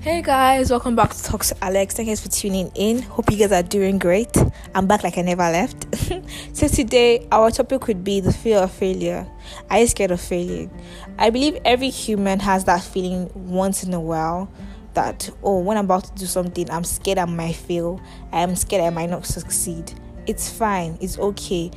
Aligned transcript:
Hey 0.00 0.22
guys, 0.22 0.70
welcome 0.70 0.96
back 0.96 1.12
to 1.12 1.22
Talks 1.22 1.50
to 1.50 1.62
Alex. 1.62 1.94
Thank 1.94 2.08
you 2.08 2.16
for 2.16 2.30
tuning 2.30 2.72
in. 2.74 3.02
Hope 3.02 3.30
you 3.30 3.36
guys 3.36 3.52
are 3.52 3.62
doing 3.62 3.98
great. 3.98 4.34
I'm 4.74 4.86
back 4.86 5.04
like 5.04 5.18
I 5.18 5.20
never 5.20 5.42
left. 5.42 5.94
so 6.56 6.68
today 6.68 7.28
our 7.30 7.50
topic 7.50 7.86
would 7.86 8.02
be 8.02 8.20
the 8.20 8.32
fear 8.32 8.60
of 8.60 8.72
failure. 8.72 9.30
Are 9.68 9.78
you 9.80 9.86
scared 9.86 10.10
of 10.10 10.18
failing? 10.22 10.70
I 11.18 11.28
believe 11.28 11.58
every 11.66 11.90
human 11.90 12.40
has 12.40 12.64
that 12.64 12.82
feeling 12.82 13.30
once 13.34 13.84
in 13.84 13.92
a 13.92 14.00
while 14.00 14.50
that 14.94 15.28
oh 15.42 15.58
when 15.58 15.76
I'm 15.76 15.84
about 15.84 16.04
to 16.04 16.14
do 16.14 16.24
something, 16.24 16.70
I'm 16.70 16.84
scared 16.84 17.18
I 17.18 17.26
might 17.26 17.56
fail. 17.56 18.00
I 18.32 18.40
am 18.40 18.56
scared 18.56 18.82
I 18.82 18.88
might 18.88 19.10
not 19.10 19.26
succeed. 19.26 19.92
It's 20.26 20.50
fine, 20.50 20.96
it's 21.02 21.18
okay 21.18 21.72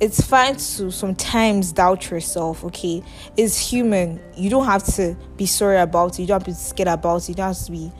it's 0.00 0.20
fine 0.20 0.54
to 0.54 0.90
sometimes 0.90 1.72
doubt 1.72 2.10
yourself, 2.10 2.64
okay? 2.64 3.02
It's 3.36 3.58
human. 3.58 4.20
You 4.36 4.48
don't 4.48 4.66
have 4.66 4.84
to 4.94 5.16
be 5.36 5.46
sorry 5.46 5.78
about 5.78 6.18
it. 6.18 6.22
You 6.22 6.28
don't 6.28 6.36
have 6.36 6.44
to 6.44 6.50
be 6.50 6.54
scared 6.54 6.88
about 6.88 7.22
it. 7.22 7.30
You 7.30 7.34
don't 7.34 7.48
have 7.48 7.64
to 7.64 7.72
be 7.72 7.92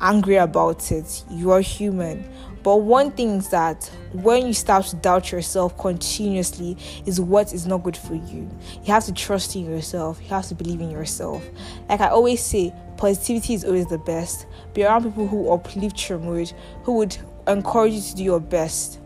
angry 0.00 0.36
about 0.36 0.90
it. 0.90 1.24
You 1.30 1.52
are 1.52 1.60
human. 1.60 2.28
But 2.64 2.78
one 2.78 3.12
thing 3.12 3.36
is 3.36 3.50
that 3.50 3.88
when 4.12 4.44
you 4.44 4.52
start 4.52 4.86
to 4.86 4.96
doubt 4.96 5.30
yourself 5.30 5.78
continuously, 5.78 6.76
is 7.06 7.20
what 7.20 7.54
is 7.54 7.64
not 7.64 7.84
good 7.84 7.96
for 7.96 8.14
you. 8.16 8.50
You 8.82 8.92
have 8.92 9.04
to 9.04 9.12
trust 9.12 9.54
in 9.54 9.66
yourself. 9.66 10.20
You 10.20 10.28
have 10.30 10.48
to 10.48 10.56
believe 10.56 10.80
in 10.80 10.90
yourself. 10.90 11.48
Like 11.88 12.00
I 12.00 12.08
always 12.08 12.44
say, 12.44 12.74
positivity 12.96 13.54
is 13.54 13.64
always 13.64 13.86
the 13.86 13.98
best. 13.98 14.46
Be 14.74 14.82
around 14.82 15.04
people 15.04 15.28
who 15.28 15.48
uplift 15.52 16.08
your 16.08 16.18
mood, 16.18 16.52
who 16.82 16.94
would 16.94 17.16
encourage 17.46 17.92
you 17.92 18.00
to 18.00 18.16
do 18.16 18.24
your 18.24 18.40
best 18.40 18.98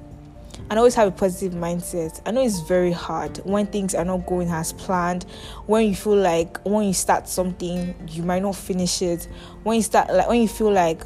and 0.68 0.78
always 0.78 0.94
have 0.94 1.08
a 1.08 1.10
positive 1.10 1.52
mindset. 1.52 2.20
I 2.26 2.30
know 2.30 2.44
it's 2.44 2.60
very 2.60 2.92
hard 2.92 3.38
when 3.38 3.66
things 3.66 3.94
are 3.94 4.04
not 4.04 4.26
going 4.26 4.48
as 4.48 4.72
planned, 4.72 5.24
when 5.66 5.88
you 5.88 5.94
feel 5.94 6.16
like 6.16 6.58
when 6.64 6.86
you 6.86 6.94
start 6.94 7.28
something, 7.28 7.94
you 8.08 8.22
might 8.22 8.42
not 8.42 8.56
finish 8.56 9.02
it, 9.02 9.28
when 9.62 9.76
you 9.76 9.82
start 9.82 10.12
like 10.12 10.28
when 10.28 10.42
you 10.42 10.48
feel 10.48 10.72
like 10.72 11.02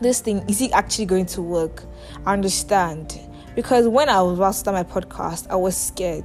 this 0.00 0.20
thing 0.20 0.44
is 0.48 0.60
it 0.60 0.72
actually 0.72 1.06
going 1.06 1.26
to 1.26 1.42
work? 1.42 1.84
I 2.24 2.32
understand. 2.32 3.20
Because 3.54 3.88
when 3.88 4.08
I 4.08 4.22
was 4.22 4.38
about 4.38 4.52
to 4.52 4.58
start 4.58 4.74
my 4.74 5.00
podcast, 5.00 5.48
I 5.50 5.56
was 5.56 5.76
scared. 5.76 6.24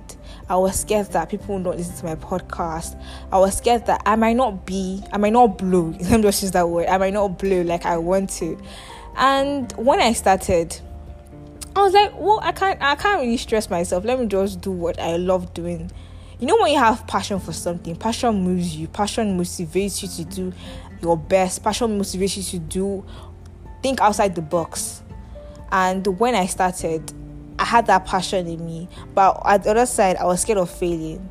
I 0.50 0.56
was 0.56 0.80
scared 0.80 1.08
that 1.14 1.30
people 1.30 1.56
would 1.56 1.64
not 1.64 1.78
listen 1.78 1.96
to 1.96 2.06
my 2.06 2.16
podcast. 2.16 3.02
I 3.32 3.40
was 3.40 3.58
scared 3.58 3.88
that 3.88 4.04
I 4.06 4.16
might 4.16 4.36
not 4.36 4.68
be, 4.68 5.02
I 5.12 5.18
might 5.18 5.34
not 5.34 5.58
blow. 5.58 5.96
Let 6.00 6.12
me 6.12 6.22
just 6.22 6.44
use 6.44 6.52
that 6.52 6.70
word. 6.70 6.88
I 6.88 6.98
might 7.00 7.14
not 7.14 7.40
blow 7.40 7.64
like 7.64 7.88
I 7.88 7.98
want 7.98 8.30
to. 8.32 8.62
And 9.16 9.72
when 9.74 10.00
I 10.00 10.14
started, 10.14 10.80
I 11.76 11.82
was 11.82 11.94
like, 11.94 12.14
well, 12.20 12.40
I 12.44 12.52
can't 12.52 12.82
I 12.82 12.96
can't 12.96 13.22
really 13.22 13.38
stress 13.38 13.70
myself. 13.70 14.06
Let 14.06 14.20
me 14.20 14.28
just 14.28 14.62
do 14.62 14.72
what 14.72 15.00
I 15.00 15.18
love 15.18 15.54
doing. 15.54 15.92
You 16.40 16.48
know 16.48 16.58
when 16.58 16.72
you 16.74 16.80
have 16.80 17.06
passion 17.08 17.40
for 17.40 17.54
something, 17.54 17.96
passion 17.96 18.44
moves 18.44 18.76
you, 18.76 18.88
passion 18.88 19.38
motivates 19.38 20.02
you 20.02 20.26
to 20.26 20.36
do 20.36 20.54
your 21.02 21.18
best, 21.18 21.64
passion 21.64 22.00
motivates 22.00 22.38
you 22.38 22.44
to 22.44 22.60
do 22.60 23.06
think 23.82 24.02
outside 24.02 24.36
the 24.36 24.42
box. 24.42 25.04
And 25.72 26.06
when 26.20 26.36
I 26.36 26.46
started, 26.46 27.12
I 27.60 27.66
had 27.66 27.86
that 27.88 28.06
passion 28.06 28.48
in 28.48 28.66
me, 28.66 28.88
but 29.14 29.42
at 29.46 29.64
the 29.64 29.72
other 29.72 29.86
side, 29.86 30.16
I 30.18 30.26
was 30.26 30.42
scared 30.42 30.58
of 30.58 30.70
failing. 30.70 31.30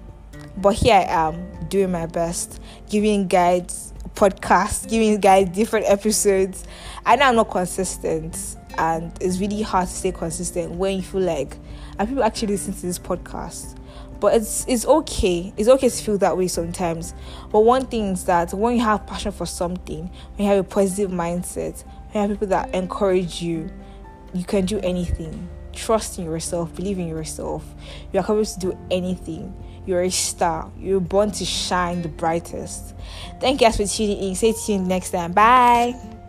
But 0.57 0.75
here 0.75 0.95
I 0.95 1.05
am 1.05 1.67
doing 1.69 1.91
my 1.91 2.07
best, 2.07 2.61
giving 2.91 3.27
guides, 3.27 3.82
podcasts, 4.15 4.89
giving 4.89 5.09
you 5.09 5.19
guys 5.19 5.49
different 5.49 5.87
episodes. 5.89 6.65
I 7.05 7.17
know 7.17 7.27
I'm 7.27 7.37
not 7.37 7.51
consistent 7.51 8.57
and 8.79 9.13
it's 9.21 9.39
really 9.39 9.63
hard 9.63 9.89
to 9.89 9.95
stay 9.95 10.13
consistent 10.13 10.73
when 10.73 10.97
you 10.97 11.03
feel 11.03 11.21
like 11.21 11.57
and 11.99 12.09
people 12.09 12.25
actually 12.25 12.49
listen 12.49 12.73
to 12.73 12.83
this 12.83 12.99
podcast. 12.99 13.79
But 14.21 14.35
it's 14.35 14.65
it's 14.69 14.87
okay. 14.87 15.53
It's 15.57 15.69
okay 15.69 15.89
to 15.89 16.03
feel 16.03 16.19
that 16.19 16.37
way 16.37 16.47
sometimes. 16.49 17.13
But 17.51 17.61
one 17.61 17.87
thing 17.87 18.13
is 18.13 18.25
that 18.27 18.55
when 18.55 18.77
you 18.77 18.83
have 18.83 19.07
passion 19.07 19.33
for 19.33 19.47
something 19.47 20.11
when 20.37 20.47
you 20.47 20.55
have 20.55 20.59
a 20.59 20.69
positive 20.69 21.11
mindset 21.11 21.85
when 22.13 22.15
you 22.15 22.21
have 22.21 22.31
people 22.31 22.47
that 22.49 22.75
encourage 22.75 23.43
you 23.43 23.71
you 24.33 24.45
can 24.45 24.65
do 24.65 24.79
anything 24.81 25.49
trust 25.73 26.19
in 26.19 26.25
yourself 26.25 26.75
believe 26.75 26.99
in 26.99 27.09
yourself. 27.09 27.65
You 28.13 28.21
are 28.21 28.23
capable 28.23 28.45
to 28.45 28.59
do 28.59 28.79
anything. 28.91 29.55
You're 29.87 30.03
a 30.03 30.11
star. 30.11 30.71
You're 30.79 31.01
born 31.01 31.33
to 31.33 31.45
shine 31.45 32.03
the 32.03 32.09
brightest. 32.09 32.95
Thank 33.41 33.61
you 33.61 33.67
guys 33.67 33.77
for 33.77 33.87
tuning 33.87 34.19
in 34.19 34.35
stay 34.35 34.53
tuned 34.53 34.87
next 34.87 35.11
time. 35.11 35.33
Bye 35.33 36.22